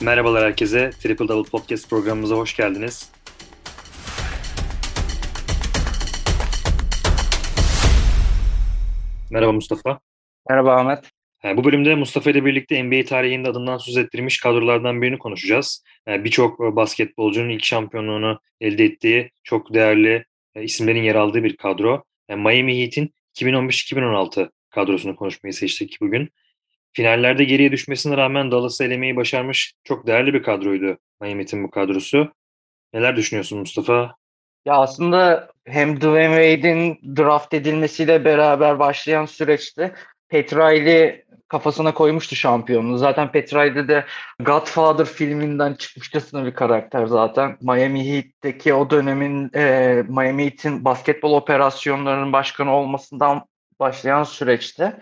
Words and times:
Merhabalar 0.00 0.44
herkese. 0.44 0.90
Triple 0.90 1.28
Double 1.28 1.50
Podcast 1.50 1.90
programımıza 1.90 2.36
hoş 2.36 2.56
geldiniz. 2.56 3.12
Merhaba 9.30 9.52
Mustafa. 9.52 10.00
Merhaba 10.48 10.76
Ahmet. 10.76 11.10
Bu 11.56 11.64
bölümde 11.64 11.94
Mustafa 11.94 12.30
ile 12.30 12.44
birlikte 12.44 12.84
NBA 12.84 13.04
tarihinde 13.04 13.48
adından 13.48 13.78
söz 13.78 13.96
ettirmiş 13.96 14.40
kadrolardan 14.40 15.02
birini 15.02 15.18
konuşacağız. 15.18 15.84
Birçok 16.06 16.58
basketbolcunun 16.60 17.48
ilk 17.48 17.64
şampiyonluğunu 17.64 18.40
elde 18.60 18.84
ettiği 18.84 19.30
çok 19.44 19.74
değerli 19.74 20.24
isimlerin 20.56 21.02
yer 21.02 21.14
aldığı 21.14 21.42
bir 21.42 21.56
kadro. 21.56 22.04
Miami 22.28 22.82
Heat'in 22.82 23.14
2015-2016 23.34 24.50
kadrosunu 24.70 25.16
konuşmayı 25.16 25.54
seçtik 25.54 26.00
bugün. 26.00 26.30
Finallerde 26.96 27.44
geriye 27.44 27.72
düşmesine 27.72 28.16
rağmen 28.16 28.50
Dallas'ı 28.50 28.84
elemeyi 28.84 29.16
başarmış 29.16 29.74
çok 29.84 30.06
değerli 30.06 30.34
bir 30.34 30.42
kadroydu 30.42 30.98
Miami'nin 31.20 31.64
bu 31.64 31.70
kadrosu. 31.70 32.32
Neler 32.92 33.16
düşünüyorsun 33.16 33.58
Mustafa? 33.58 34.14
Ya 34.66 34.74
aslında 34.74 35.50
hem 35.66 36.00
Dwayne 36.00 36.56
Wade'in 36.56 37.16
draft 37.16 37.54
edilmesiyle 37.54 38.24
beraber 38.24 38.78
başlayan 38.78 39.26
süreçte 39.26 39.94
Petraili 40.28 41.24
kafasına 41.48 41.94
koymuştu 41.94 42.36
şampiyonluğu. 42.36 42.98
Zaten 42.98 43.32
Petraili 43.32 43.88
de 43.88 44.04
Godfather 44.40 45.06
filminden 45.06 45.74
çıkmışçasına 45.74 46.46
bir 46.46 46.54
karakter 46.54 47.06
zaten. 47.06 47.56
Miami 47.60 48.12
Heat'teki 48.12 48.74
o 48.74 48.90
dönemin 48.90 49.50
e, 49.54 50.04
Miami 50.08 50.44
Heat'in 50.44 50.84
basketbol 50.84 51.32
operasyonlarının 51.32 52.32
başkanı 52.32 52.70
olmasından 52.74 53.46
başlayan 53.80 54.22
süreçte 54.22 55.00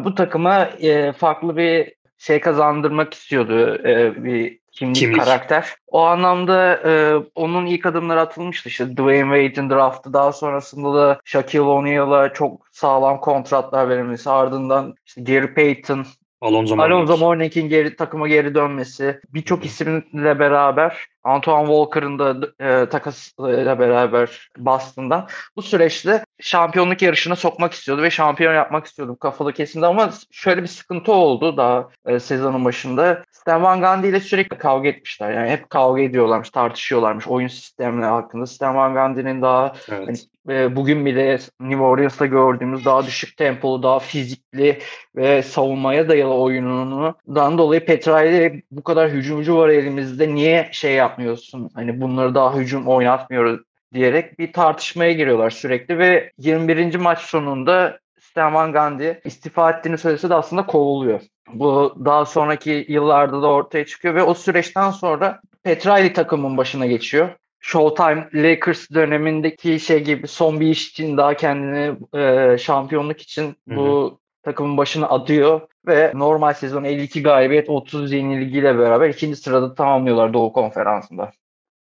bu 0.00 0.14
takıma 0.14 0.64
e, 0.64 1.12
farklı 1.12 1.56
bir 1.56 1.94
şey 2.18 2.40
kazandırmak 2.40 3.14
istiyordu. 3.14 3.74
E, 3.88 4.24
bir 4.24 4.58
kimlik, 4.72 4.96
kimlik, 4.96 5.20
karakter. 5.20 5.74
O 5.86 6.00
anlamda 6.00 6.80
e, 6.84 7.16
onun 7.34 7.66
ilk 7.66 7.86
adımları 7.86 8.20
atılmıştı. 8.20 8.68
İşte 8.68 8.96
Dwayne 8.96 9.46
Wade'in 9.46 9.70
draftı 9.70 10.12
daha 10.12 10.32
sonrasında 10.32 10.94
da 10.94 11.20
Shaquille 11.24 11.60
O'Neal'a 11.60 12.32
çok 12.32 12.66
sağlam 12.72 13.20
kontratlar 13.20 13.88
verilmesi. 13.88 14.30
Ardından 14.30 14.94
işte 15.06 15.22
Gary 15.22 15.54
Payton, 15.54 16.06
Alonzo 16.40 16.76
Mourning. 16.76 16.92
Alonzo 16.92 17.18
Mourning'in 17.18 17.68
geri, 17.68 17.96
takıma 17.96 18.28
geri 18.28 18.54
dönmesi, 18.54 19.20
birçok 19.34 19.64
isimle 19.64 20.38
beraber 20.38 21.06
Antoine 21.24 21.66
Walker'ın 21.66 22.18
da 22.18 22.36
e, 22.60 22.88
takasıyla 22.88 23.78
beraber 23.78 24.48
Boston'dan 24.58 25.28
bu 25.56 25.62
süreçte 25.62 26.24
şampiyonluk 26.40 27.02
yarışına 27.02 27.36
sokmak 27.36 27.72
istiyordu 27.72 28.02
ve 28.02 28.10
şampiyon 28.10 28.54
yapmak 28.54 28.86
istiyordu 28.86 29.16
kafalı 29.18 29.52
kesimde 29.52 29.86
ama 29.86 30.10
şöyle 30.30 30.62
bir 30.62 30.68
sıkıntı 30.68 31.12
oldu 31.12 31.56
daha 31.56 31.88
e, 32.06 32.20
sezonun 32.20 32.64
başında. 32.64 33.24
Stan 33.30 33.62
Van 33.62 33.80
Gundy 33.80 34.08
ile 34.08 34.20
sürekli 34.20 34.58
kavga 34.58 34.88
etmişler. 34.88 35.30
Yani 35.30 35.50
hep 35.50 35.70
kavga 35.70 36.02
ediyorlarmış, 36.02 36.50
tartışıyorlarmış 36.50 37.28
oyun 37.28 37.48
sistemleri 37.48 38.10
hakkında. 38.10 38.46
Stan 38.46 38.74
Van 38.74 38.94
Gundy'nin 38.94 39.42
daha 39.42 39.74
evet. 39.88 40.08
hani, 40.08 40.18
e, 40.48 40.76
bugün 40.76 41.06
bile 41.06 41.38
New 41.60 41.82
Orleans'ta 41.82 42.26
gördüğümüz 42.26 42.84
daha 42.84 43.06
düşük 43.06 43.36
tempolu, 43.36 43.82
daha 43.82 43.98
fizikli 43.98 44.78
ve 45.16 45.42
savunmaya 45.42 46.08
dayalı 46.08 46.34
oyunundan 46.34 47.58
dolayı 47.58 47.84
Petra'yla 47.86 48.50
bu 48.70 48.82
kadar 48.82 49.10
hücumcu 49.10 49.56
var 49.56 49.68
elimizde 49.68 50.34
niye 50.34 50.68
şey 50.72 50.94
yapmıyorsun? 51.14 51.70
Hani 51.74 52.00
bunları 52.00 52.34
daha 52.34 52.56
hücum 52.56 52.88
oynatmıyoruz 52.88 53.60
diyerek 53.94 54.38
bir 54.38 54.52
tartışmaya 54.52 55.12
giriyorlar 55.12 55.50
sürekli 55.50 55.98
ve 55.98 56.32
21. 56.38 56.94
maç 56.94 57.18
sonunda 57.18 57.98
Stan 58.20 58.54
Van 58.54 58.72
Gundy 58.72 59.12
istifa 59.24 59.70
ettiğini 59.70 59.98
söylese 59.98 60.30
de 60.30 60.34
aslında 60.34 60.66
kovuluyor. 60.66 61.20
Bu 61.52 61.94
daha 62.04 62.24
sonraki 62.24 62.86
yıllarda 62.88 63.42
da 63.42 63.46
ortaya 63.46 63.86
çıkıyor 63.86 64.14
ve 64.14 64.22
o 64.22 64.34
süreçten 64.34 64.90
sonra 64.90 65.40
Petrali 65.62 66.12
takımın 66.12 66.56
başına 66.56 66.86
geçiyor. 66.86 67.28
Showtime 67.60 68.28
Lakers 68.34 68.90
dönemindeki 68.90 69.80
şey 69.80 70.04
gibi 70.04 70.28
son 70.28 70.60
bir 70.60 70.66
iş 70.66 70.90
için 70.90 71.16
daha 71.16 71.34
kendini 71.34 71.96
e, 72.14 72.58
şampiyonluk 72.58 73.20
için 73.20 73.56
bu 73.66 74.10
hı 74.10 74.14
hı. 74.14 74.23
Takımın 74.44 74.76
başına 74.76 75.08
adıyor 75.08 75.60
ve 75.86 76.12
normal 76.14 76.54
sezon 76.54 76.84
52 76.84 77.22
galibiyet 77.22 77.70
30 77.70 78.12
yenilgiyle 78.12 78.78
beraber 78.78 79.08
ikinci 79.08 79.36
sırada 79.36 79.74
tamamlıyorlar 79.74 80.34
Doğu 80.34 80.52
Konferansı'nda. 80.52 81.32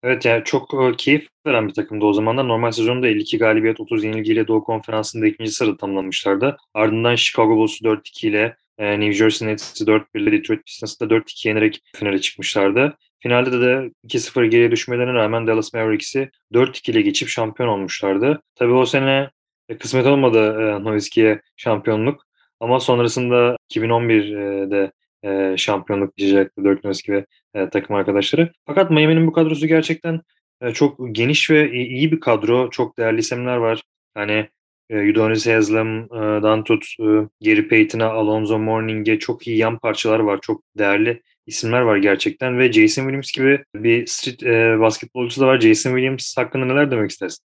Evet 0.04 0.26
yani 0.26 0.44
çok 0.44 0.74
e, 0.74 0.96
keyif 0.98 1.28
veren 1.46 1.68
bir 1.68 1.74
takımdı 1.74 2.06
o 2.06 2.14
zamanlar. 2.14 2.48
Normal 2.48 2.72
sezonda 2.72 3.08
52 3.08 3.38
galibiyet 3.38 3.80
30 3.80 4.04
yenilgiyle 4.04 4.48
Doğu 4.48 4.64
Konferansı'nda 4.64 5.28
ikinci 5.28 5.52
sırada 5.52 5.78
tamamlamışlardı. 5.78 6.58
Ardından 6.74 7.16
Chicago 7.16 7.56
Bulls'u 7.56 7.86
4-2 7.86 8.28
ile 8.28 8.56
e, 8.78 9.00
New 9.00 9.14
Jersey 9.14 9.48
Nets'i 9.48 9.84
4-1 9.84 10.04
ile 10.16 10.32
Detroit 10.32 10.66
Pistons'ı 10.66 11.00
da 11.00 11.16
4-2 11.16 11.48
yenerek 11.48 11.82
finale 11.96 12.22
çıkmışlardı. 12.22 12.98
Finalde 13.20 13.52
de, 13.52 13.62
de 13.62 13.92
2-0 14.08 14.46
geriye 14.46 14.72
düşmelerine 14.72 15.14
rağmen 15.14 15.48
Dallas 15.48 15.74
Mavericks'i 15.74 16.30
4-2 16.54 16.92
ile 16.92 17.02
geçip 17.02 17.30
şampiyon 17.30 17.70
olmuşlardı. 17.70 18.42
Tabii 18.56 18.74
o 18.74 18.86
sene 18.86 19.30
e, 19.70 19.78
kısmet 19.78 20.06
olmadı 20.06 20.56
Nowitzki'ye 20.84 21.42
şampiyonluk. 21.58 22.29
Ama 22.60 22.80
sonrasında 22.80 23.58
2011'de 23.70 24.92
e, 25.24 25.58
şampiyonluk 25.58 26.18
diyecekti 26.18 26.64
Dirk 26.64 27.10
ve 27.10 27.26
e, 27.56 27.70
takım 27.70 27.96
arkadaşları. 27.96 28.52
Fakat 28.66 28.92
Miami'nin 28.92 29.28
bu 29.28 29.32
kadrosu 29.34 29.68
gerçekten 29.68 30.22
e, 30.62 30.72
çok 30.74 31.16
geniş 31.16 31.50
ve 31.50 31.72
iyi 31.72 32.12
bir 32.12 32.20
kadro. 32.20 32.70
Çok 32.70 32.98
değerli 32.98 33.20
isimler 33.20 33.58
var. 33.58 33.84
Hani 34.14 34.50
e, 34.90 35.12
Udonis 35.12 35.48
Haslam'dan 35.48 36.64
tut 36.64 36.86
e, 37.00 37.04
Gary 37.42 37.68
Payton'a, 37.68 38.06
Alonzo 38.06 38.60
Mourning'e 38.60 39.20
çok 39.20 39.48
iyi 39.48 39.58
yan 39.58 39.80
parçalar 39.80 40.20
var. 40.20 40.40
Çok 40.42 40.64
değerli 40.78 41.22
isimler 41.46 41.82
var 41.82 41.98
gerçekten 41.98 42.60
ve 42.60 42.72
Jason 42.72 43.04
Williams 43.04 43.32
gibi 43.32 43.64
bir 43.76 44.06
street 44.08 44.44
e, 44.44 44.80
basketbolcusu 44.80 45.42
da 45.42 45.48
var. 45.48 45.60
Jason 45.60 45.90
Williams 45.92 46.38
hakkında 46.38 46.66
neler 46.66 46.92
demek 46.92 47.12
istersin? 47.12 47.46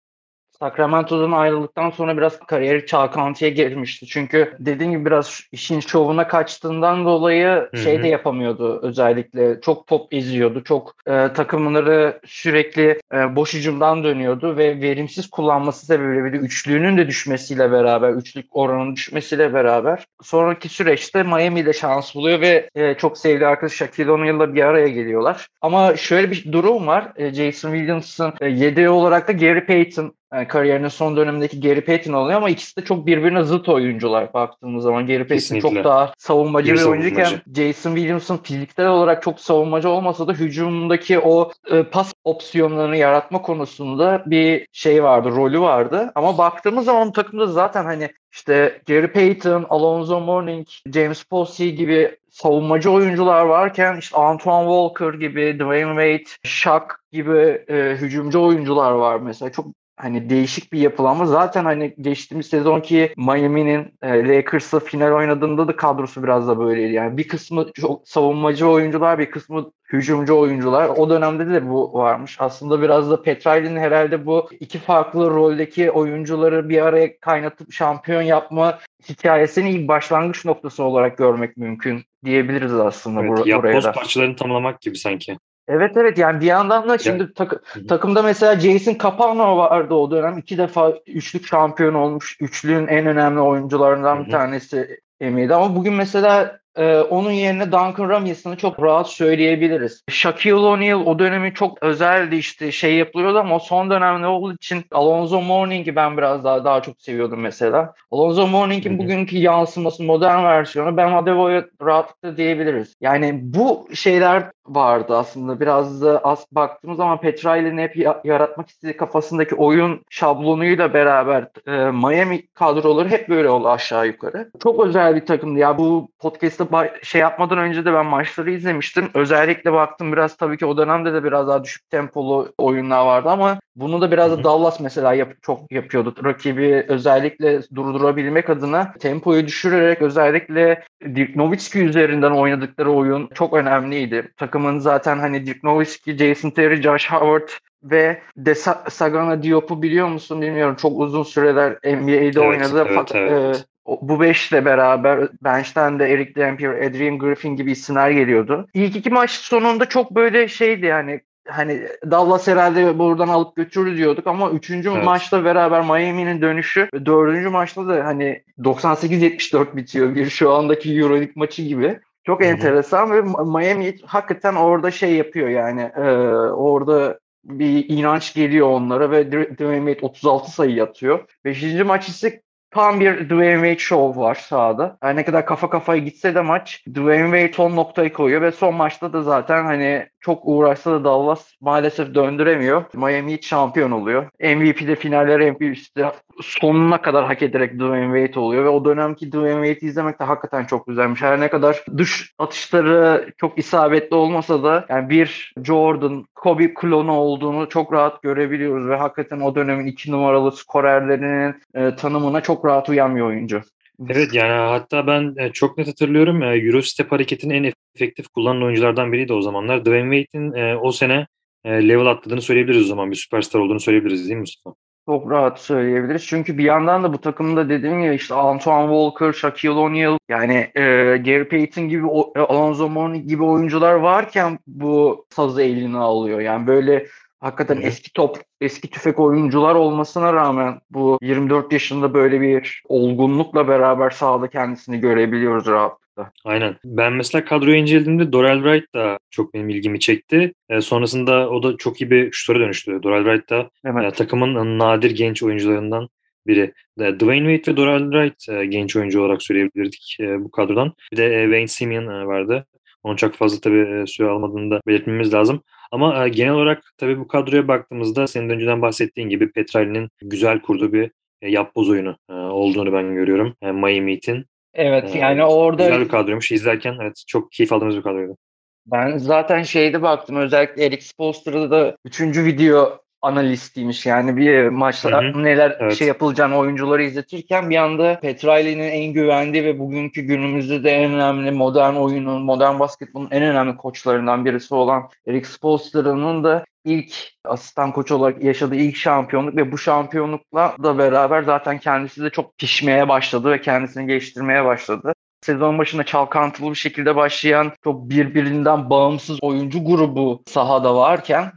Sacramento'dan 0.61 1.31
ayrıldıktan 1.31 1.89
sonra 1.89 2.17
biraz 2.17 2.39
kariyeri 2.39 2.85
çalkantıya 2.85 3.51
girmişti. 3.51 4.05
Çünkü 4.05 4.53
dediğim 4.59 4.91
gibi 4.91 5.05
biraz 5.05 5.41
işin 5.51 5.79
şovuna 5.79 6.27
kaçtığından 6.27 7.05
dolayı 7.05 7.47
Hı-hı. 7.47 7.77
şey 7.77 8.03
de 8.03 8.07
yapamıyordu 8.07 8.79
özellikle. 8.83 9.61
Çok 9.61 9.87
top 9.87 10.13
eziyordu. 10.13 10.63
Çok 10.63 10.95
e, 11.07 11.33
takımları 11.33 12.19
sürekli 12.25 12.99
e, 13.13 13.35
boş 13.35 13.53
hücumdan 13.53 14.03
dönüyordu 14.03 14.57
ve 14.57 14.81
verimsiz 14.81 15.29
kullanması 15.29 15.85
sebebiyle 15.85 16.25
bir 16.25 16.33
de 16.33 16.37
üçlüğünün 16.37 16.97
de 16.97 17.07
düşmesiyle 17.07 17.71
beraber, 17.71 18.13
üçlük 18.13 18.45
oranının 18.51 18.95
düşmesiyle 18.95 19.53
beraber 19.53 20.05
sonraki 20.21 20.69
süreçte 20.69 21.23
Miami'de 21.23 21.73
şans 21.73 22.15
buluyor 22.15 22.41
ve 22.41 22.69
e, 22.75 22.93
çok 22.93 23.17
sevdiği 23.17 23.47
arkadaş 23.47 23.73
Shaquille 23.73 24.11
O'Neal'la 24.11 24.53
bir 24.53 24.63
araya 24.63 24.87
geliyorlar. 24.87 25.47
Ama 25.61 25.95
şöyle 25.95 26.31
bir 26.31 26.51
durum 26.51 26.87
var. 26.87 27.11
E, 27.15 27.33
Jason 27.33 27.71
Williams'ın 27.71 28.33
e, 28.41 28.47
yedeği 28.49 28.89
olarak 28.89 29.27
da 29.27 29.31
Gary 29.31 29.65
Payton 29.65 30.13
yani 30.33 30.47
kariyerinin 30.47 30.87
son 30.87 31.17
dönemindeki 31.17 31.59
Gary 31.59 31.81
Payton 31.81 32.13
oluyor 32.13 32.37
ama 32.37 32.49
ikisi 32.49 32.77
de 32.77 32.85
çok 32.85 33.05
birbirine 33.05 33.43
zıt 33.43 33.69
oyuncular 33.69 34.33
baktığımız 34.33 34.83
zaman. 34.83 35.07
Gary 35.07 35.17
Payton 35.17 35.35
Kesinlikle. 35.35 35.69
çok 35.69 35.83
daha 35.83 36.13
savunmacı 36.17 36.73
bir, 36.73 36.79
bir 36.79 36.85
oyuncuyken 36.85 37.41
Jason 37.55 37.95
Williamson 37.95 38.37
fiziksel 38.37 38.87
olarak 38.87 39.23
çok 39.23 39.39
savunmacı 39.39 39.89
olmasa 39.89 40.27
da 40.27 40.33
hücumdaki 40.33 41.19
o 41.19 41.51
e, 41.71 41.83
pas 41.83 42.13
opsiyonlarını 42.23 42.97
yaratma 42.97 43.41
konusunda 43.41 44.23
bir 44.25 44.67
şey 44.71 45.03
vardı, 45.03 45.29
rolü 45.29 45.59
vardı. 45.59 46.11
Ama 46.15 46.37
baktığımız 46.37 46.85
zaman 46.85 47.11
takımda 47.11 47.47
zaten 47.47 47.83
hani 47.83 48.09
işte 48.31 48.81
Gary 48.87 49.07
Payton, 49.07 49.65
Alonzo 49.69 50.19
Mourning, 50.19 50.67
James 50.93 51.23
Posey 51.23 51.75
gibi 51.75 52.17
savunmacı 52.29 52.91
oyuncular 52.91 53.45
varken 53.45 53.97
işte 53.97 54.17
Antoine 54.17 54.69
Walker 54.69 55.13
gibi, 55.13 55.55
Dwayne 55.59 55.89
Wade, 55.89 56.37
Shaq 56.43 56.87
gibi 57.11 57.65
e, 57.67 57.95
hücumcu 58.01 58.43
oyuncular 58.43 58.91
var 58.91 59.19
mesela. 59.19 59.51
Çok 59.51 59.65
hani 60.01 60.29
değişik 60.29 60.73
bir 60.73 60.79
yapılanma. 60.79 61.25
Zaten 61.25 61.65
hani 61.65 61.95
geçtiğimiz 62.01 62.47
sezonki 62.47 63.13
Miami'nin 63.17 63.93
e, 64.01 64.27
Lakers'la 64.27 64.79
final 64.79 65.11
oynadığında 65.11 65.67
da 65.67 65.75
kadrosu 65.75 66.23
biraz 66.23 66.47
da 66.47 66.59
böyleydi. 66.59 66.93
Yani 66.93 67.17
bir 67.17 67.27
kısmı 67.27 67.71
çok 67.73 68.07
savunmacı 68.07 68.67
oyuncular, 68.67 69.19
bir 69.19 69.31
kısmı 69.31 69.71
hücumcu 69.93 70.37
oyuncular. 70.37 70.89
O 70.89 71.09
dönemde 71.09 71.47
de 71.47 71.69
bu 71.69 71.93
varmış. 71.93 72.37
Aslında 72.39 72.81
biraz 72.81 73.11
da 73.11 73.21
Petrali'nin 73.21 73.79
herhalde 73.79 74.25
bu 74.25 74.49
iki 74.59 74.79
farklı 74.79 75.29
roldeki 75.29 75.91
oyuncuları 75.91 76.69
bir 76.69 76.81
araya 76.81 77.19
kaynatıp 77.19 77.73
şampiyon 77.73 78.21
yapma 78.21 78.79
hikayesini 79.09 79.71
ilk 79.71 79.87
başlangıç 79.87 80.45
noktası 80.45 80.83
olarak 80.83 81.17
görmek 81.17 81.57
mümkün 81.57 82.03
diyebiliriz 82.25 82.73
aslında 82.73 83.21
evet, 83.21 83.31
bur- 83.31 83.57
buraya 83.57 83.83
da. 83.83 83.91
parçalarını 83.91 84.35
tamamlamak 84.35 84.81
gibi 84.81 84.97
sanki. 84.97 85.37
Evet 85.69 85.97
evet 85.97 86.17
yani 86.17 86.41
bir 86.41 86.45
yandan 86.45 86.89
da 86.89 86.97
şimdi 86.97 87.33
tak, 87.33 87.63
takımda 87.87 88.21
mesela 88.21 88.59
Jason 88.59 88.97
Capano 89.03 89.57
vardı 89.57 89.93
o 89.93 90.11
dönem. 90.11 90.37
iki 90.37 90.57
defa 90.57 90.93
üçlük 91.07 91.47
şampiyon 91.47 91.93
olmuş. 91.93 92.37
Üçlüğün 92.41 92.87
en 92.87 93.05
önemli 93.05 93.39
oyuncularından 93.39 94.25
bir 94.25 94.31
tanesi 94.31 94.99
emiydi. 95.21 95.55
Ama 95.55 95.75
bugün 95.75 95.93
mesela 95.93 96.59
e, 96.79 96.99
onun 96.99 97.31
yerine 97.31 97.65
Duncan 97.65 98.09
Robinson'ı 98.09 98.57
çok 98.57 98.83
rahat 98.83 99.09
söyleyebiliriz. 99.09 100.03
Shaquille 100.09 100.55
O'Neal 100.55 101.05
o 101.05 101.19
dönemi 101.19 101.53
çok 101.53 101.83
özeldi 101.83 102.35
işte 102.35 102.71
şey 102.71 102.95
yapılıyordu 102.95 103.39
ama 103.39 103.59
son 103.59 103.89
dönemde 103.89 104.27
olduğu 104.27 104.53
için 104.53 104.85
Alonzo 104.91 105.41
Mourning'i 105.41 105.95
ben 105.95 106.17
biraz 106.17 106.43
daha 106.43 106.65
daha 106.65 106.81
çok 106.81 107.01
seviyordum 107.01 107.39
mesela. 107.39 107.93
Alonzo 108.11 108.47
Mourning'in 108.47 108.99
bugünkü 108.99 109.37
yansıması 109.37 110.03
modern 110.03 110.43
versiyonu 110.43 110.97
Ben 110.97 111.11
Adebayo'ya 111.11 111.65
rahatlıkla 111.81 112.37
diyebiliriz. 112.37 112.95
Yani 113.01 113.39
bu 113.43 113.87
şeyler 113.93 114.43
vardı 114.69 115.17
aslında. 115.17 115.59
Biraz 115.59 116.01
da 116.01 116.19
az 116.19 116.45
baktığımız 116.51 116.97
zaman 116.97 117.21
Petrali'nin 117.21 117.77
hep 117.77 117.95
yaratmak 118.25 118.69
istediği 118.69 118.97
kafasındaki 118.97 119.55
oyun 119.55 120.01
şablonuyla 120.09 120.93
beraber 120.93 121.47
e, 121.67 121.91
Miami 121.91 122.47
kadroları 122.47 123.09
hep 123.09 123.29
böyle 123.29 123.49
oldu 123.49 123.69
aşağı 123.69 124.07
yukarı. 124.07 124.51
Çok 124.63 124.85
özel 124.85 125.15
bir 125.15 125.25
takımdı. 125.25 125.59
Ya 125.59 125.77
bu 125.77 126.09
podcast'ta 126.19 126.68
şey 127.03 127.21
yapmadan 127.21 127.57
önce 127.57 127.85
de 127.85 127.93
ben 127.93 128.05
maçları 128.05 128.51
izlemiştim. 128.51 129.09
Özellikle 129.13 129.73
baktım 129.73 130.11
biraz 130.11 130.37
tabii 130.37 130.57
ki 130.57 130.65
o 130.65 130.77
dönemde 130.77 131.13
de 131.13 131.23
biraz 131.23 131.47
daha 131.47 131.63
düşük 131.63 131.89
tempolu 131.89 132.53
oyunlar 132.57 133.05
vardı 133.05 133.29
ama 133.29 133.59
bunu 133.75 134.01
da 134.01 134.11
biraz 134.11 134.31
da 134.31 134.43
Dallas 134.43 134.79
mesela 134.79 135.13
yap, 135.13 135.33
çok 135.41 135.71
yapıyordu. 135.71 136.15
Rakibi 136.23 136.85
özellikle 136.87 137.61
durdurabilmek 137.75 138.49
adına 138.49 138.93
tempoyu 138.99 139.47
düşürerek 139.47 140.01
özellikle 140.01 140.83
Dirk 141.03 141.35
Nowitzki 141.35 141.79
üzerinden 141.79 142.31
oynadıkları 142.31 142.91
oyun 142.91 143.29
çok 143.33 143.53
önemliydi. 143.53 144.31
Takımın 144.37 144.79
zaten 144.79 145.19
hani 145.19 145.45
Dirk 145.45 145.63
Nowitzki, 145.63 146.17
Jason 146.17 146.49
Terry, 146.49 146.81
Josh 146.81 147.11
Howard 147.11 147.49
ve 147.83 148.21
De 148.37 148.55
Sagana 148.89 149.43
Diop'u 149.43 149.81
biliyor 149.81 150.07
musun 150.07 150.41
bilmiyorum. 150.41 150.75
Çok 150.75 150.99
uzun 150.99 151.23
süreler 151.23 151.71
NBA'de 151.71 152.17
evet, 152.17 152.37
oynadı. 152.37 152.85
Evet, 152.89 153.11
evet. 153.15 153.65
Bu 154.01 154.21
beşle 154.21 154.65
beraber 154.65 155.29
bench'ten 155.41 155.99
de 155.99 156.05
Eric 156.05 156.35
Dampier, 156.35 156.69
Adrian 156.69 157.19
Griffin 157.19 157.55
gibi 157.55 157.71
isimler 157.71 158.09
geliyordu. 158.09 158.67
İlk 158.73 158.95
iki 158.95 159.09
maç 159.09 159.31
sonunda 159.31 159.85
çok 159.85 160.11
böyle 160.11 160.47
şeydi 160.47 160.85
yani 160.85 161.21
hani 161.49 161.81
Dallas 162.11 162.47
herhalde 162.47 162.99
buradan 162.99 163.27
alıp 163.27 163.55
götürür 163.55 163.97
diyorduk 163.97 164.27
ama 164.27 164.51
üçüncü 164.51 164.89
evet. 164.89 165.05
maçla 165.05 165.45
beraber 165.45 165.81
Miami'nin 165.81 166.41
dönüşü 166.41 166.89
ve 166.93 167.05
dördüncü 167.05 167.49
maçta 167.49 167.87
da 167.87 168.05
hani 168.05 168.43
98-74 168.59 169.75
bitiyor 169.75 170.15
bir 170.15 170.29
şu 170.29 170.51
andaki 170.51 170.99
Euroleague 170.99 171.33
maçı 171.35 171.61
gibi. 171.61 171.99
Çok 172.23 172.45
enteresan 172.45 173.11
ve 173.11 173.21
Miami 173.43 173.95
hakikaten 174.05 174.55
orada 174.55 174.91
şey 174.91 175.15
yapıyor 175.15 175.49
yani 175.49 175.81
e, 175.81 176.09
orada 176.51 177.19
bir 177.43 177.89
inanç 177.89 178.33
geliyor 178.33 178.67
onlara 178.67 179.11
ve 179.11 179.31
Dwayne 179.31 179.93
Wade 179.93 180.05
36 180.05 180.51
sayı 180.51 180.75
yatıyor. 180.75 181.19
Beşinci 181.45 181.83
maç 181.83 182.09
ise 182.09 182.41
Tam 182.71 182.99
bir 182.99 183.29
Dwayne 183.29 183.55
Wade 183.55 183.79
show 183.79 184.21
var 184.21 184.35
sahada. 184.35 184.97
Her 185.01 185.15
ne 185.15 185.25
kadar 185.25 185.45
kafa 185.45 185.69
kafaya 185.69 185.99
gitse 185.99 186.35
de 186.35 186.41
maç 186.41 186.83
Dwayne 186.95 187.23
Wade 187.23 187.53
son 187.53 187.75
noktayı 187.75 188.13
koyuyor 188.13 188.41
ve 188.41 188.51
son 188.51 188.75
maçta 188.75 189.13
da 189.13 189.21
zaten 189.21 189.65
hani 189.65 190.09
çok 190.21 190.41
uğraşsa 190.43 190.91
da 190.91 191.03
Dallas 191.03 191.51
maalesef 191.61 192.15
döndüremiyor. 192.15 192.83
Miami 192.93 193.31
Heat 193.31 193.43
şampiyon 193.43 193.91
oluyor. 193.91 194.25
MVP'de 194.39 194.95
finaller 194.95 195.51
MVP'de 195.51 196.11
sonuna 196.41 197.01
kadar 197.01 197.25
hak 197.25 197.41
ederek 197.41 197.79
Dwayne 197.79 198.19
Wade 198.19 198.39
oluyor 198.39 198.63
ve 198.63 198.69
o 198.69 198.85
dönemki 198.85 199.31
Dwayne 199.31 199.67
Wade'i 199.67 199.89
izlemek 199.89 200.19
de 200.19 200.23
hakikaten 200.23 200.65
çok 200.65 200.87
güzelmiş. 200.87 201.21
Her 201.21 201.39
ne 201.39 201.49
kadar 201.49 201.83
dış 201.97 202.33
atışları 202.37 203.33
çok 203.37 203.59
isabetli 203.59 204.15
olmasa 204.15 204.63
da 204.63 204.85
yani 204.89 205.09
bir 205.09 205.53
Jordan, 205.63 206.25
Kobe 206.35 206.73
klonu 206.73 207.11
olduğunu 207.11 207.69
çok 207.69 207.93
rahat 207.93 208.21
görebiliyoruz 208.21 208.87
ve 208.87 208.95
hakikaten 208.95 209.39
o 209.39 209.55
dönemin 209.55 209.85
iki 209.85 210.11
numaralı 210.11 210.51
skorerlerinin 210.51 211.55
e, 211.73 211.95
tanımına 211.95 212.41
çok 212.41 212.65
rahat 212.65 212.89
uyan 212.89 213.15
bir 213.15 213.21
oyuncu. 213.21 213.61
Evet 214.07 214.33
yani 214.33 214.51
hatta 214.51 215.07
ben 215.07 215.35
e, 215.37 215.51
çok 215.51 215.77
net 215.77 215.87
hatırlıyorum 215.87 216.43
e, 216.43 216.45
Eurostep 216.45 217.11
hareketini 217.11 217.53
en 217.53 217.71
efektif 217.95 218.27
kullanan 218.27 218.63
oyunculardan 218.63 219.11
biriydi 219.11 219.33
o 219.33 219.41
zamanlar. 219.41 219.85
Dwayne 219.85 220.23
Wade'in 220.23 220.53
e, 220.53 220.75
o 220.75 220.91
sene 220.91 221.27
level 221.65 222.05
atladığını 222.05 222.41
söyleyebiliriz 222.41 222.85
o 222.85 222.87
zaman. 222.87 223.11
Bir 223.11 223.15
süperstar 223.15 223.59
olduğunu 223.59 223.79
söyleyebiliriz 223.79 224.23
değil 224.23 224.35
mi 224.35 224.39
Mustafa? 224.39 224.75
Çok 225.09 225.31
rahat 225.31 225.59
söyleyebiliriz. 225.59 226.25
Çünkü 226.27 226.57
bir 226.57 226.63
yandan 226.63 227.03
da 227.03 227.13
bu 227.13 227.21
takımda 227.21 227.69
dediğim 227.69 228.01
gibi 228.01 228.15
işte 228.15 228.35
Antoine 228.35 228.87
Walker, 228.87 229.33
Shaquille 229.33 229.71
O'Neal 229.71 230.17
yani 230.29 230.71
e, 230.75 230.83
Gary 231.17 231.43
Payton 231.43 231.89
gibi, 231.89 232.07
Alonzo 232.35 232.89
Mourning 232.89 233.27
gibi 233.27 233.43
oyuncular 233.43 233.93
varken 233.93 234.59
bu 234.67 235.25
sazı 235.29 235.61
eline 235.61 235.97
alıyor. 235.97 236.39
Yani 236.39 236.67
böyle 236.67 237.07
Hakikaten 237.39 237.81
eski 237.81 238.13
top, 238.13 238.37
eski 238.61 238.89
tüfek 238.89 239.19
oyuncular 239.19 239.75
olmasına 239.75 240.33
rağmen 240.33 240.79
bu 240.89 241.19
24 241.21 241.73
yaşında 241.73 242.13
böyle 242.13 242.41
bir 242.41 242.83
olgunlukla 242.87 243.67
beraber 243.67 244.09
sahada 244.09 244.49
kendisini 244.49 244.99
görebiliyoruz 244.99 245.67
rahatlıkla. 245.67 246.31
Aynen. 246.45 246.75
Ben 246.85 247.13
mesela 247.13 247.45
kadroyu 247.45 247.75
incelediğimde 247.75 248.31
Doral 248.31 248.57
Wright 248.57 248.95
da 248.95 249.19
çok 249.29 249.53
benim 249.53 249.69
ilgimi 249.69 249.99
çekti. 249.99 250.53
E, 250.69 250.81
sonrasında 250.81 251.49
o 251.49 251.63
da 251.63 251.77
çok 251.77 252.01
iyi 252.01 252.11
bir 252.11 252.31
şutöre 252.31 252.59
dönüştü. 252.59 253.03
Doral 253.03 253.23
Wright 253.23 253.49
da 253.49 253.69
evet. 253.85 254.13
e, 254.13 254.15
takımın 254.15 254.79
nadir 254.79 255.11
genç 255.11 255.43
oyuncularından 255.43 256.09
biri. 256.47 256.73
De, 256.99 257.19
Dwayne 257.19 257.55
Wade 257.55 257.71
ve 257.71 257.77
Doral 257.77 258.11
Wright 258.11 258.49
e, 258.49 258.65
genç 258.65 258.95
oyuncu 258.95 259.21
olarak 259.21 259.43
söyleyebilirdik 259.43 260.17
e, 260.19 260.43
bu 260.43 260.51
kadrodan. 260.51 260.93
Bir 261.11 261.17
de 261.17 261.41
e, 261.41 261.43
Wayne 261.43 261.67
Simeon 261.67 262.07
e, 262.07 262.25
vardı. 262.25 262.65
Onu 263.03 263.17
çok 263.17 263.35
fazla 263.35 263.59
tabii 263.59 264.01
e, 264.01 264.07
süre 264.07 264.27
almadığını 264.27 264.71
da 264.71 264.81
belirtmemiz 264.87 265.33
lazım. 265.33 265.63
Ama 265.91 266.25
e, 266.25 266.29
genel 266.29 266.53
olarak 266.53 266.83
tabii 266.97 267.19
bu 267.19 267.27
kadroya 267.27 267.67
baktığımızda 267.67 268.27
senin 268.27 268.49
önceden 268.49 268.81
bahsettiğin 268.81 269.29
gibi 269.29 269.51
Petrali'nin 269.51 270.09
güzel 270.21 270.61
kurduğu 270.61 270.93
bir 270.93 271.11
e, 271.41 271.49
yapboz 271.49 271.89
oyunu 271.89 272.17
olduğunu 272.29 272.93
ben 272.93 273.13
görüyorum. 273.13 273.55
Miami 273.61 274.11
Heat'in. 274.11 274.45
Evet 274.73 275.15
yani 275.15 275.43
orada... 275.43 275.83
Güzel 275.83 276.01
bir 276.01 276.09
kadroymuş. 276.09 276.51
İzlerken 276.51 276.95
evet 277.01 277.23
çok 277.27 277.51
keyif 277.51 277.73
aldığımız 277.73 277.97
bir 277.97 278.01
kadroydu. 278.01 278.37
Ben 278.85 279.17
zaten 279.17 279.63
şeyde 279.63 280.01
baktım 280.01 280.35
özellikle 280.35 280.85
Eric 280.85 281.01
Spoelstra'da 281.01 281.71
da 281.71 281.97
üçüncü 282.05 282.45
video 282.45 283.01
analistiymiş. 283.21 284.05
Yani 284.05 284.37
bir 284.37 284.67
maçta 284.67 285.21
neler 285.21 285.77
evet. 285.79 285.95
şey 285.95 286.07
yapılacağını 286.07 286.57
oyuncuları 286.57 287.03
izletirken 287.03 287.69
bir 287.69 287.75
anda 287.75 288.19
Petrali'nin 288.19 288.83
en 288.83 289.13
güvendiği 289.13 289.63
ve 289.63 289.79
bugünkü 289.79 290.21
günümüzde 290.21 290.83
de 290.83 290.91
en 290.91 291.13
önemli 291.13 291.51
modern 291.51 291.95
oyunun, 291.95 292.41
modern 292.41 292.79
basketbolun 292.79 293.27
en 293.31 293.43
önemli 293.43 293.77
koçlarından 293.77 294.45
birisi 294.45 294.75
olan 294.75 295.09
Eric 295.27 295.47
Spoelstra'nın 295.47 296.43
da 296.43 296.65
ilk 296.85 297.13
asistan 297.45 297.91
koç 297.91 298.11
olarak 298.11 298.43
yaşadığı 298.43 298.75
ilk 298.75 298.95
şampiyonluk 298.95 299.55
ve 299.55 299.71
bu 299.71 299.77
şampiyonlukla 299.77 300.75
da 300.83 300.97
beraber 300.97 301.43
zaten 301.43 301.79
kendisi 301.79 302.23
de 302.23 302.29
çok 302.29 302.57
pişmeye 302.57 303.09
başladı 303.09 303.51
ve 303.51 303.61
kendisini 303.61 304.07
geliştirmeye 304.07 304.65
başladı 304.65 305.13
sezon 305.41 305.77
başında 305.77 306.03
çalkantılı 306.03 306.69
bir 306.69 306.75
şekilde 306.75 307.15
başlayan 307.15 307.71
çok 307.83 308.09
birbirinden 308.09 308.89
bağımsız 308.89 309.39
oyuncu 309.41 309.85
grubu 309.85 310.43
sahada 310.47 310.95
varken 310.95 311.51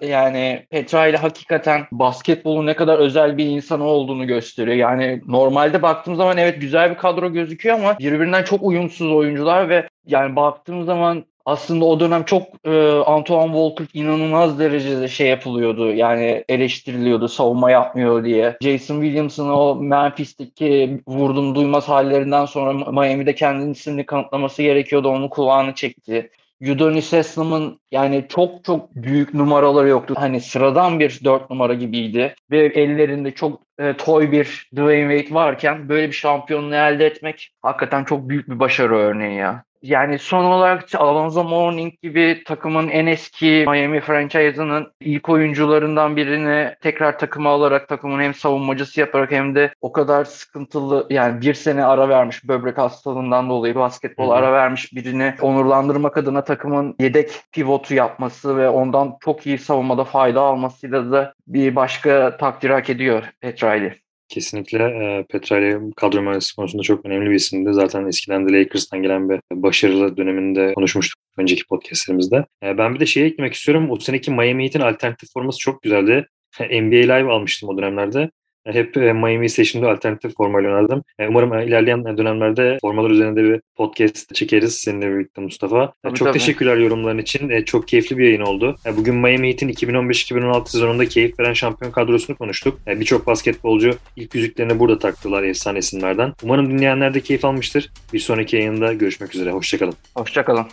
yani 0.00 0.66
Petra 0.70 1.06
ile 1.06 1.16
hakikaten 1.16 1.86
basketbolun 1.92 2.66
ne 2.66 2.76
kadar 2.76 2.98
özel 2.98 3.36
bir 3.36 3.46
insan 3.46 3.80
olduğunu 3.80 4.26
gösteriyor. 4.26 4.76
Yani 4.76 5.22
normalde 5.26 5.82
baktığım 5.82 6.16
zaman 6.16 6.36
evet 6.36 6.60
güzel 6.60 6.90
bir 6.90 6.96
kadro 6.96 7.32
gözüküyor 7.32 7.76
ama 7.76 7.98
birbirinden 7.98 8.42
çok 8.42 8.62
uyumsuz 8.62 9.12
oyuncular 9.12 9.68
ve 9.68 9.88
yani 10.06 10.36
baktığım 10.36 10.84
zaman 10.84 11.24
aslında 11.48 11.84
o 11.84 12.00
dönem 12.00 12.24
çok 12.24 12.42
e, 12.64 12.90
Antoine 12.90 13.52
Walker 13.52 14.00
inanılmaz 14.00 14.58
derecede 14.58 15.08
şey 15.08 15.28
yapılıyordu. 15.28 15.92
Yani 15.92 16.44
eleştiriliyordu 16.48 17.28
savunma 17.28 17.70
yapmıyor 17.70 18.24
diye. 18.24 18.56
Jason 18.62 19.00
Williams'ın 19.02 19.48
o 19.48 19.74
Memphis'teki 19.74 21.00
vurdum 21.08 21.54
duymaz 21.54 21.88
hallerinden 21.88 22.44
sonra 22.44 22.72
Miami'de 22.92 23.34
kendisini 23.34 24.06
kanıtlaması 24.06 24.62
gerekiyordu. 24.62 25.08
Onu 25.08 25.30
kulağını 25.30 25.74
çekti. 25.74 26.30
Udonis 26.60 27.12
Haslam'ın 27.12 27.80
yani 27.90 28.26
çok 28.28 28.64
çok 28.64 28.94
büyük 28.94 29.34
numaraları 29.34 29.88
yoktu. 29.88 30.14
Hani 30.16 30.40
sıradan 30.40 31.00
bir 31.00 31.20
dört 31.24 31.50
numara 31.50 31.74
gibiydi. 31.74 32.34
Ve 32.50 32.66
ellerinde 32.66 33.30
çok 33.30 33.60
e, 33.78 33.96
toy 33.96 34.32
bir 34.32 34.70
Dwayne 34.72 35.18
Wade 35.18 35.34
varken 35.34 35.88
böyle 35.88 36.06
bir 36.06 36.12
şampiyonluğu 36.12 36.74
elde 36.74 37.06
etmek 37.06 37.50
hakikaten 37.62 38.04
çok 38.04 38.28
büyük 38.28 38.48
bir 38.48 38.60
başarı 38.60 38.96
örneği 38.96 39.36
ya. 39.36 39.67
Yani 39.82 40.18
son 40.18 40.44
olarak 40.44 40.94
Alonzo 40.94 41.44
Mourning 41.44 41.94
gibi 42.02 42.42
takımın 42.46 42.88
en 42.88 43.06
eski 43.06 43.64
Miami 43.68 44.00
franchise'ının 44.00 44.92
ilk 45.00 45.28
oyuncularından 45.28 46.16
birini 46.16 46.74
tekrar 46.80 47.18
takıma 47.18 47.50
alarak 47.50 47.88
takımın 47.88 48.20
hem 48.22 48.34
savunmacısı 48.34 49.00
yaparak 49.00 49.30
hem 49.30 49.54
de 49.54 49.72
o 49.80 49.92
kadar 49.92 50.24
sıkıntılı 50.24 51.06
yani 51.10 51.40
bir 51.40 51.54
sene 51.54 51.84
ara 51.84 52.08
vermiş 52.08 52.48
böbrek 52.48 52.78
hastalığından 52.78 53.48
dolayı 53.48 53.74
basketbol 53.74 54.30
ara 54.30 54.52
vermiş 54.52 54.92
birini 54.92 55.34
onurlandırmak 55.40 56.16
adına 56.16 56.44
takımın 56.44 56.96
yedek 57.00 57.30
pivotu 57.52 57.94
yapması 57.94 58.56
ve 58.56 58.68
ondan 58.68 59.16
çok 59.20 59.46
iyi 59.46 59.58
savunmada 59.58 60.04
fayda 60.04 60.40
almasıyla 60.40 61.12
da 61.12 61.34
bir 61.46 61.76
başka 61.76 62.36
takdir 62.36 62.70
hak 62.70 62.90
ediyor 62.90 63.22
Petrali. 63.40 64.07
Kesinlikle 64.28 64.78
e, 64.78 65.24
Petrali 65.30 65.94
kadro 65.96 66.22
mühendisliği 66.22 66.56
konusunda 66.56 66.82
çok 66.82 67.06
önemli 67.06 67.30
bir 67.30 67.34
isimdi. 67.34 67.72
Zaten 67.72 68.06
eskiden 68.06 68.48
de 68.48 68.52
Lakers'tan 68.52 69.02
gelen 69.02 69.30
bir 69.30 69.40
başarılı 69.52 70.16
döneminde 70.16 70.74
konuşmuştuk 70.74 71.20
önceki 71.38 71.66
podcastlerimizde. 71.66 72.46
E, 72.62 72.78
ben 72.78 72.94
bir 72.94 73.00
de 73.00 73.06
şeyi 73.06 73.26
eklemek 73.26 73.54
istiyorum. 73.54 73.90
O 73.90 73.98
seneki 73.98 74.30
Miami 74.30 74.64
Heat'in 74.64 74.80
alternatif 74.80 75.32
forması 75.32 75.58
çok 75.58 75.82
güzeldi. 75.82 76.26
NBA 76.60 77.14
Live 77.14 77.32
almıştım 77.32 77.68
o 77.68 77.78
dönemlerde. 77.78 78.30
Hep 78.72 78.96
Miami 78.96 79.48
seçimde 79.48 79.86
alternatif 79.86 80.36
formayla 80.36 80.70
oynadım. 80.70 81.04
Umarım 81.28 81.58
ilerleyen 81.58 82.18
dönemlerde 82.18 82.78
formalar 82.80 83.10
üzerinde 83.10 83.44
bir 83.44 83.60
podcast 83.76 84.34
çekeriz 84.34 84.74
seninle 84.74 85.14
birlikte 85.14 85.40
Mustafa. 85.40 85.92
Tabii, 86.02 86.14
çok 86.14 86.28
tabii. 86.28 86.38
teşekkürler 86.38 86.76
yorumların 86.76 87.18
için. 87.18 87.64
Çok 87.64 87.88
keyifli 87.88 88.18
bir 88.18 88.24
yayın 88.24 88.40
oldu. 88.40 88.76
Bugün 88.96 89.14
Miami 89.14 89.48
Heat'in 89.48 89.68
2015-2016 89.68 90.68
sezonunda 90.68 91.08
keyif 91.08 91.40
veren 91.40 91.52
şampiyon 91.52 91.92
kadrosunu 91.92 92.36
konuştuk. 92.36 92.78
Birçok 92.86 93.26
basketbolcu 93.26 93.90
ilk 94.16 94.34
yüzüklerini 94.34 94.78
burada 94.78 94.98
taktılar 94.98 95.42
efsane 95.42 95.78
isimlerden. 95.78 96.32
Umarım 96.42 96.70
dinleyenler 96.70 97.14
de 97.14 97.20
keyif 97.20 97.44
almıştır. 97.44 97.90
Bir 98.12 98.18
sonraki 98.18 98.56
yayında 98.56 98.92
görüşmek 98.92 99.34
üzere. 99.34 99.50
Hoşçakalın. 99.50 99.94
Hoşçakalın. 100.14 100.66